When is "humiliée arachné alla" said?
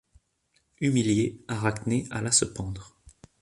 0.79-2.31